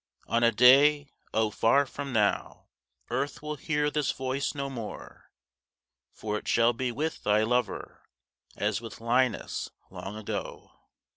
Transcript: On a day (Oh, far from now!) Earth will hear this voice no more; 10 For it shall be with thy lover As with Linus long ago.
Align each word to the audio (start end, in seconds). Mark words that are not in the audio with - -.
On 0.25 0.41
a 0.43 0.51
day 0.51 1.11
(Oh, 1.31 1.51
far 1.51 1.85
from 1.85 2.11
now!) 2.11 2.69
Earth 3.11 3.43
will 3.43 3.53
hear 3.55 3.91
this 3.91 4.11
voice 4.11 4.55
no 4.55 4.67
more; 4.67 5.29
10 6.15 6.19
For 6.19 6.37
it 6.39 6.47
shall 6.47 6.73
be 6.73 6.91
with 6.91 7.23
thy 7.23 7.43
lover 7.43 8.09
As 8.57 8.81
with 8.81 8.99
Linus 8.99 9.69
long 9.91 10.15
ago. 10.17 10.71